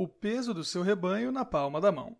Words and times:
O 0.00 0.06
peso 0.06 0.54
do 0.54 0.62
seu 0.62 0.82
rebanho 0.82 1.32
na 1.32 1.44
palma 1.44 1.80
da 1.80 1.90
mão. 1.90 2.16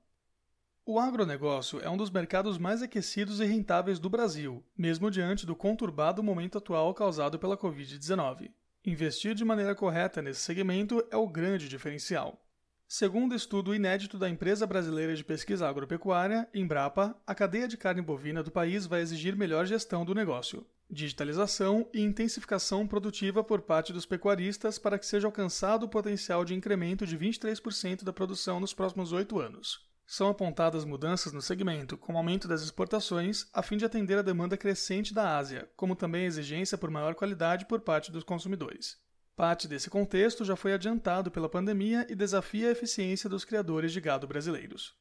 O 0.85 0.99
agronegócio 0.99 1.79
é 1.81 1.89
um 1.89 1.97
dos 1.97 2.11
mercados 2.11 2.59
mais 2.59 2.83
aquecidos 2.83 3.39
e 3.39 3.45
rentáveis 3.45 4.01
do 4.01 4.11
Brasil, 4.11 4.65
mesmo 4.77 5.09
diante 5.09 5.47
do 5.47 5.55
conturbado 5.55 6.21
momento 6.21 6.59
atual 6.59 6.93
causado 6.93 7.39
pela 7.39 7.57
Covid-19. 7.57 8.51
Investir 8.85 9.33
de 9.33 9.45
maneira 9.45 9.77
correta 9.77 10.21
nesse 10.21 10.41
segmento 10.41 11.07
é 11.09 11.17
o 11.17 11.29
grande 11.29 11.69
diferencial. 11.69 12.45
Segundo 12.89 13.33
estudo 13.33 13.73
inédito 13.73 14.19
da 14.19 14.29
Empresa 14.29 14.67
Brasileira 14.67 15.15
de 15.15 15.23
Pesquisa 15.23 15.69
Agropecuária, 15.69 16.49
Embrapa, 16.53 17.17
a 17.25 17.33
cadeia 17.33 17.69
de 17.69 17.77
carne 17.77 18.03
bovina 18.03 18.43
do 18.43 18.51
país 18.51 18.87
vai 18.87 19.03
exigir 19.03 19.37
melhor 19.37 19.67
gestão 19.67 20.05
do 20.05 20.17
negócio 20.17 20.67
digitalização 20.91 21.89
e 21.93 22.01
intensificação 22.01 22.87
produtiva 22.87 23.45
por 23.45 23.61
parte 23.61 23.93
dos 23.93 24.07
pecuaristas 24.07 24.79
para 24.79 24.99
que 24.99 25.07
seja 25.07 25.29
alcançado 25.29 25.85
o 25.85 25.89
potencial 25.89 26.45
de 26.45 26.55
incremento 26.55 27.07
de 27.07 27.19
23% 27.19 28.05
da 28.05 28.13
produção 28.13 28.59
nos 28.59 28.73
próximos 28.73 29.13
oito 29.13 29.39
anos. 29.39 29.87
São 30.07 30.29
apontadas 30.29 30.87
mudanças 30.87 31.35
no 31.35 31.43
segmento, 31.43 31.99
como 31.99 32.17
aumento 32.17 32.49
das 32.49 32.63
exportações, 32.63 33.47
a 33.53 33.63
fim 33.63 33.77
de 33.77 33.85
atender 33.85 34.17
a 34.17 34.23
demanda 34.23 34.57
crescente 34.57 35.13
da 35.13 35.37
Ásia, 35.37 35.69
como 35.77 35.95
também 35.95 36.23
a 36.25 36.27
exigência 36.27 36.79
por 36.79 36.91
maior 36.91 37.15
qualidade 37.15 37.67
por 37.67 37.81
parte 37.81 38.11
dos 38.11 38.25
consumidores. 38.25 38.97
Parte 39.37 39.69
desse 39.69 39.91
contexto 39.91 40.47
já 40.47 40.57
foi 40.57 40.73
adiantado 40.73 41.31
pela 41.31 41.49
pandemia 41.49 42.07
e 42.09 42.15
desafia 42.15 42.69
a 42.69 42.73
eficiência 42.73 43.29
dos 43.29 43.45
criadores 43.45 43.93
de 43.93 44.01
gado 44.01 44.27
brasileiros. 44.27 44.95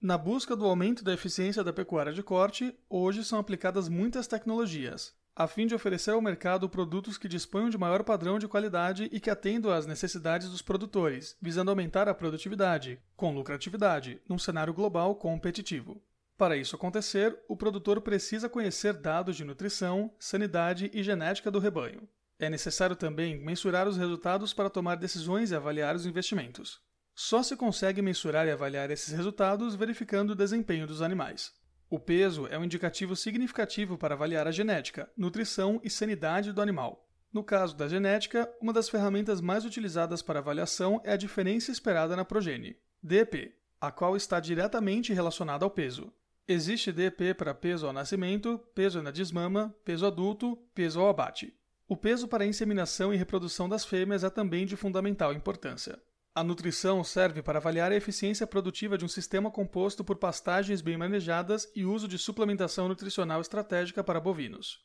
Na 0.00 0.16
busca 0.16 0.56
do 0.56 0.64
aumento 0.64 1.04
da 1.04 1.12
eficiência 1.12 1.62
da 1.62 1.72
pecuária 1.72 2.12
de 2.12 2.22
corte, 2.22 2.74
hoje 2.88 3.22
são 3.22 3.38
aplicadas 3.38 3.88
muitas 3.88 4.26
tecnologias, 4.26 5.14
a 5.36 5.48
fim 5.48 5.66
de 5.66 5.74
oferecer 5.74 6.12
ao 6.12 6.20
mercado 6.20 6.68
produtos 6.68 7.18
que 7.18 7.26
disponham 7.26 7.68
de 7.68 7.76
maior 7.76 8.04
padrão 8.04 8.38
de 8.38 8.46
qualidade 8.46 9.08
e 9.10 9.18
que 9.18 9.30
atendam 9.30 9.72
às 9.72 9.84
necessidades 9.84 10.48
dos 10.48 10.62
produtores, 10.62 11.36
visando 11.42 11.70
aumentar 11.70 12.08
a 12.08 12.14
produtividade, 12.14 13.00
com 13.16 13.34
lucratividade, 13.34 14.20
num 14.28 14.38
cenário 14.38 14.72
global 14.72 15.16
competitivo. 15.16 16.00
Para 16.36 16.56
isso 16.56 16.76
acontecer, 16.76 17.36
o 17.48 17.56
produtor 17.56 18.00
precisa 18.00 18.48
conhecer 18.48 18.94
dados 18.94 19.36
de 19.36 19.44
nutrição, 19.44 20.12
sanidade 20.18 20.90
e 20.94 21.02
genética 21.02 21.50
do 21.50 21.58
rebanho. 21.58 22.08
É 22.38 22.48
necessário 22.48 22.94
também 22.94 23.40
mensurar 23.40 23.88
os 23.88 23.96
resultados 23.96 24.52
para 24.52 24.70
tomar 24.70 24.96
decisões 24.96 25.50
e 25.50 25.56
avaliar 25.56 25.96
os 25.96 26.06
investimentos. 26.06 26.80
Só 27.14 27.42
se 27.42 27.56
consegue 27.56 28.02
mensurar 28.02 28.46
e 28.46 28.50
avaliar 28.50 28.90
esses 28.90 29.12
resultados 29.12 29.74
verificando 29.74 30.30
o 30.30 30.34
desempenho 30.34 30.86
dos 30.86 31.00
animais. 31.00 31.52
O 31.94 31.98
peso 32.00 32.48
é 32.48 32.58
um 32.58 32.64
indicativo 32.64 33.14
significativo 33.14 33.96
para 33.96 34.16
avaliar 34.16 34.48
a 34.48 34.50
genética, 34.50 35.08
nutrição 35.16 35.80
e 35.84 35.88
sanidade 35.88 36.52
do 36.52 36.60
animal. 36.60 37.08
No 37.32 37.44
caso 37.44 37.76
da 37.76 37.86
genética, 37.86 38.52
uma 38.60 38.72
das 38.72 38.88
ferramentas 38.88 39.40
mais 39.40 39.64
utilizadas 39.64 40.20
para 40.20 40.40
avaliação 40.40 41.00
é 41.04 41.12
a 41.12 41.16
diferença 41.16 41.70
esperada 41.70 42.16
na 42.16 42.24
progenie, 42.24 42.76
DEP, 43.00 43.54
a 43.80 43.92
qual 43.92 44.16
está 44.16 44.40
diretamente 44.40 45.12
relacionada 45.12 45.64
ao 45.64 45.70
peso. 45.70 46.12
Existe 46.48 46.90
DEP 46.90 47.32
para 47.34 47.54
peso 47.54 47.86
ao 47.86 47.92
nascimento, 47.92 48.58
peso 48.74 49.00
na 49.00 49.12
desmama, 49.12 49.72
peso 49.84 50.04
adulto, 50.04 50.58
peso 50.74 50.98
ao 50.98 51.08
abate. 51.08 51.54
O 51.86 51.96
peso 51.96 52.26
para 52.26 52.42
a 52.42 52.46
inseminação 52.48 53.14
e 53.14 53.16
reprodução 53.16 53.68
das 53.68 53.84
fêmeas 53.84 54.24
é 54.24 54.30
também 54.30 54.66
de 54.66 54.74
fundamental 54.74 55.32
importância. 55.32 55.96
A 56.36 56.42
nutrição 56.42 57.04
serve 57.04 57.42
para 57.42 57.60
avaliar 57.60 57.92
a 57.92 57.94
eficiência 57.94 58.44
produtiva 58.44 58.98
de 58.98 59.04
um 59.04 59.08
sistema 59.08 59.52
composto 59.52 60.02
por 60.02 60.16
pastagens 60.16 60.80
bem 60.80 60.96
manejadas 60.96 61.70
e 61.76 61.84
uso 61.84 62.08
de 62.08 62.18
suplementação 62.18 62.88
nutricional 62.88 63.40
estratégica 63.40 64.02
para 64.02 64.18
bovinos. 64.18 64.80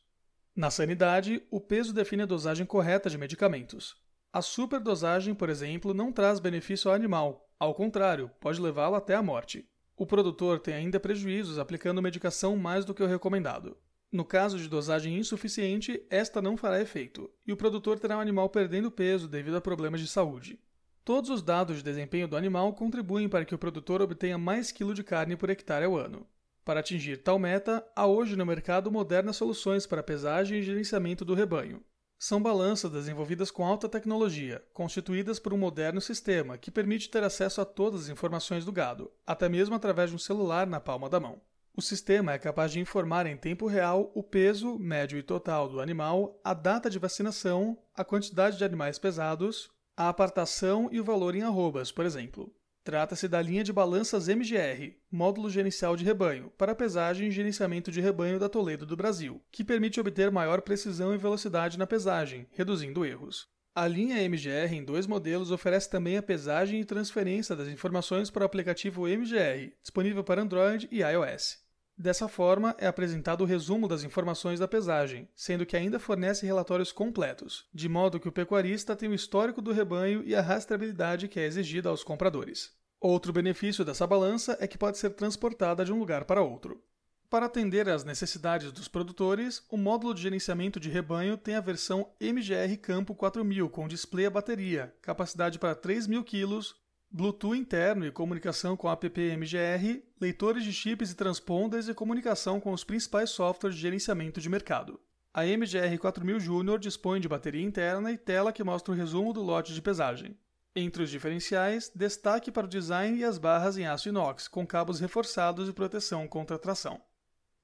Na 0.54 0.70
sanidade, 0.70 1.42
o 1.50 1.60
peso 1.60 1.92
define 1.92 2.22
a 2.22 2.26
dosagem 2.26 2.64
correta 2.64 3.10
de 3.10 3.18
medicamentos. 3.18 3.96
A 4.32 4.40
superdosagem, 4.40 5.34
por 5.34 5.48
exemplo, 5.48 5.92
não 5.92 6.12
traz 6.12 6.38
benefício 6.38 6.88
ao 6.88 6.94
animal, 6.94 7.50
ao 7.58 7.74
contrário, 7.74 8.30
pode 8.40 8.60
levá-lo 8.60 8.94
até 8.94 9.16
a 9.16 9.22
morte. 9.22 9.68
O 9.96 10.06
produtor 10.06 10.60
tem 10.60 10.74
ainda 10.74 11.00
prejuízos 11.00 11.58
aplicando 11.58 12.00
medicação 12.00 12.56
mais 12.56 12.84
do 12.84 12.94
que 12.94 13.02
o 13.02 13.08
recomendado. 13.08 13.76
No 14.12 14.24
caso 14.24 14.56
de 14.56 14.68
dosagem 14.68 15.18
insuficiente, 15.18 16.00
esta 16.08 16.40
não 16.40 16.56
fará 16.56 16.80
efeito, 16.80 17.28
e 17.44 17.52
o 17.52 17.56
produtor 17.56 17.98
terá 17.98 18.16
um 18.16 18.20
animal 18.20 18.48
perdendo 18.50 18.88
peso 18.88 19.26
devido 19.26 19.56
a 19.56 19.60
problemas 19.60 20.00
de 20.00 20.06
saúde. 20.06 20.60
Todos 21.04 21.30
os 21.30 21.42
dados 21.42 21.78
de 21.78 21.82
desempenho 21.82 22.28
do 22.28 22.36
animal 22.36 22.72
contribuem 22.74 23.28
para 23.28 23.44
que 23.44 23.54
o 23.54 23.58
produtor 23.58 24.02
obtenha 24.02 24.36
mais 24.36 24.70
quilo 24.70 24.94
de 24.94 25.02
carne 25.02 25.36
por 25.36 25.50
hectare 25.50 25.84
ao 25.84 25.96
ano. 25.96 26.26
Para 26.64 26.80
atingir 26.80 27.16
tal 27.18 27.38
meta, 27.38 27.84
há 27.96 28.06
hoje 28.06 28.36
no 28.36 28.44
mercado 28.44 28.92
modernas 28.92 29.36
soluções 29.36 29.86
para 29.86 30.02
pesagem 30.02 30.58
e 30.58 30.62
gerenciamento 30.62 31.24
do 31.24 31.34
rebanho. 31.34 31.82
São 32.18 32.42
balanças 32.42 32.90
desenvolvidas 32.90 33.50
com 33.50 33.64
alta 33.64 33.88
tecnologia, 33.88 34.62
constituídas 34.74 35.38
por 35.38 35.54
um 35.54 35.58
moderno 35.58 36.02
sistema 36.02 36.58
que 36.58 36.70
permite 36.70 37.08
ter 37.08 37.24
acesso 37.24 37.62
a 37.62 37.64
todas 37.64 38.02
as 38.02 38.08
informações 38.10 38.62
do 38.62 38.70
gado, 38.70 39.10
até 39.26 39.48
mesmo 39.48 39.74
através 39.74 40.10
de 40.10 40.16
um 40.16 40.18
celular 40.18 40.66
na 40.66 40.78
palma 40.78 41.08
da 41.08 41.18
mão. 41.18 41.40
O 41.74 41.80
sistema 41.80 42.34
é 42.34 42.38
capaz 42.38 42.72
de 42.72 42.78
informar 42.78 43.24
em 43.24 43.38
tempo 43.38 43.66
real 43.66 44.12
o 44.14 44.22
peso, 44.22 44.78
médio 44.78 45.18
e 45.18 45.22
total 45.22 45.66
do 45.66 45.80
animal, 45.80 46.38
a 46.44 46.52
data 46.52 46.90
de 46.90 46.98
vacinação, 46.98 47.78
a 47.94 48.04
quantidade 48.04 48.58
de 48.58 48.64
animais 48.64 48.98
pesados, 48.98 49.70
a 50.00 50.08
apartação 50.08 50.88
e 50.90 50.98
o 50.98 51.04
valor 51.04 51.34
em 51.34 51.42
arrobas, 51.42 51.92
por 51.92 52.06
exemplo. 52.06 52.50
Trata-se 52.82 53.28
da 53.28 53.42
linha 53.42 53.62
de 53.62 53.70
balanças 53.70 54.28
MGR, 54.28 54.96
módulo 55.12 55.50
gerencial 55.50 55.94
de 55.94 56.06
rebanho, 56.06 56.50
para 56.56 56.74
pesagem 56.74 57.28
e 57.28 57.30
gerenciamento 57.30 57.92
de 57.92 58.00
rebanho 58.00 58.38
da 58.38 58.48
Toledo 58.48 58.86
do 58.86 58.96
Brasil, 58.96 59.42
que 59.52 59.62
permite 59.62 60.00
obter 60.00 60.30
maior 60.30 60.62
precisão 60.62 61.14
e 61.14 61.18
velocidade 61.18 61.78
na 61.78 61.86
pesagem, 61.86 62.46
reduzindo 62.52 63.04
erros. 63.04 63.46
A 63.74 63.86
linha 63.86 64.22
MGR 64.22 64.72
em 64.72 64.82
dois 64.82 65.06
modelos 65.06 65.50
oferece 65.50 65.90
também 65.90 66.16
a 66.16 66.22
pesagem 66.22 66.80
e 66.80 66.84
transferência 66.86 67.54
das 67.54 67.68
informações 67.68 68.30
para 68.30 68.42
o 68.42 68.46
aplicativo 68.46 69.06
MGR, 69.06 69.70
disponível 69.82 70.24
para 70.24 70.40
Android 70.40 70.88
e 70.90 71.02
iOS. 71.02 71.58
Dessa 72.00 72.28
forma, 72.28 72.74
é 72.78 72.86
apresentado 72.86 73.42
o 73.42 73.44
resumo 73.44 73.86
das 73.86 74.02
informações 74.02 74.58
da 74.58 74.66
pesagem, 74.66 75.28
sendo 75.34 75.66
que 75.66 75.76
ainda 75.76 75.98
fornece 75.98 76.46
relatórios 76.46 76.92
completos, 76.92 77.66
de 77.74 77.90
modo 77.90 78.18
que 78.18 78.26
o 78.26 78.32
pecuarista 78.32 78.96
tem 78.96 79.10
o 79.10 79.14
histórico 79.14 79.60
do 79.60 79.70
rebanho 79.70 80.22
e 80.24 80.34
a 80.34 80.40
rastreabilidade 80.40 81.28
que 81.28 81.38
é 81.38 81.44
exigida 81.44 81.90
aos 81.90 82.02
compradores. 82.02 82.72
Outro 82.98 83.34
benefício 83.34 83.84
dessa 83.84 84.06
balança 84.06 84.56
é 84.58 84.66
que 84.66 84.78
pode 84.78 84.96
ser 84.96 85.10
transportada 85.10 85.84
de 85.84 85.92
um 85.92 85.98
lugar 85.98 86.24
para 86.24 86.40
outro. 86.40 86.82
Para 87.28 87.44
atender 87.44 87.86
às 87.86 88.02
necessidades 88.02 88.72
dos 88.72 88.88
produtores, 88.88 89.62
o 89.68 89.76
módulo 89.76 90.14
de 90.14 90.22
gerenciamento 90.22 90.80
de 90.80 90.88
rebanho 90.88 91.36
tem 91.36 91.54
a 91.54 91.60
versão 91.60 92.10
MGR 92.18 92.78
Campo 92.80 93.14
4000 93.14 93.68
com 93.68 93.86
display 93.86 94.24
a 94.24 94.30
bateria, 94.30 94.94
capacidade 95.02 95.58
para 95.58 95.76
3.000 95.76 96.24
kg, 96.24 96.74
Bluetooth 97.12 97.58
interno 97.58 98.06
e 98.06 98.12
comunicação 98.12 98.76
com 98.76 98.88
app 98.88 99.20
MGR, 99.20 100.00
leitores 100.20 100.62
de 100.62 100.72
chips 100.72 101.10
e 101.10 101.16
transponders 101.16 101.88
e 101.88 101.94
comunicação 101.94 102.60
com 102.60 102.72
os 102.72 102.84
principais 102.84 103.30
softwares 103.30 103.74
de 103.74 103.82
gerenciamento 103.82 104.40
de 104.40 104.48
mercado. 104.48 105.00
A 105.34 105.44
MGR 105.44 105.98
4000 105.98 106.38
Junior 106.38 106.78
dispõe 106.78 107.20
de 107.20 107.28
bateria 107.28 107.64
interna 107.64 108.12
e 108.12 108.16
tela 108.16 108.52
que 108.52 108.62
mostra 108.62 108.94
o 108.94 108.96
resumo 108.96 109.32
do 109.32 109.42
lote 109.42 109.74
de 109.74 109.82
pesagem. 109.82 110.38
Entre 110.74 111.02
os 111.02 111.10
diferenciais, 111.10 111.90
destaque 111.92 112.48
para 112.52 112.66
o 112.66 112.70
design 112.70 113.18
e 113.18 113.24
as 113.24 113.38
barras 113.38 113.76
em 113.76 113.86
aço 113.86 114.08
inox, 114.08 114.46
com 114.46 114.64
cabos 114.64 115.00
reforçados 115.00 115.68
e 115.68 115.72
proteção 115.72 116.28
contra 116.28 116.60
tração. 116.60 117.00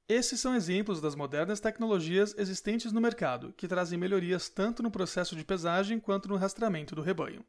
Esses 0.09 0.41
são 0.41 0.57
exemplos 0.57 1.01
das 1.01 1.15
modernas 1.15 1.61
tecnologias 1.61 2.35
existentes 2.37 2.91
no 2.91 3.01
mercado, 3.01 3.55
que 3.57 3.69
trazem 3.69 3.97
melhorias 3.97 4.49
tanto 4.49 4.83
no 4.83 4.91
processo 4.91 5.37
de 5.37 5.45
pesagem 5.45 6.01
quanto 6.01 6.29
no 6.29 6.37
rastreamento 6.37 6.97
do 6.97 7.03
rebanho. 7.03 7.45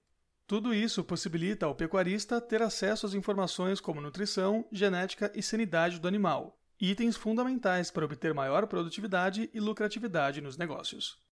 Tudo 0.47 0.73
isso 0.73 1.03
possibilita 1.03 1.65
ao 1.65 1.75
pecuarista 1.75 2.39
ter 2.39 2.61
acesso 2.61 3.05
às 3.05 3.13
informações 3.13 3.81
como 3.81 3.99
nutrição, 3.99 4.65
genética 4.71 5.29
e 5.35 5.43
sanidade 5.43 5.99
do 5.99 6.07
animal, 6.07 6.57
itens 6.79 7.17
fundamentais 7.17 7.91
para 7.91 8.05
obter 8.05 8.33
maior 8.33 8.65
produtividade 8.65 9.49
e 9.53 9.59
lucratividade 9.59 10.39
nos 10.39 10.55
negócios. 10.55 11.17